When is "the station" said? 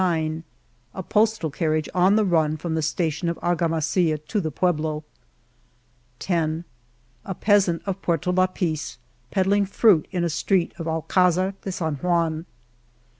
2.73-3.29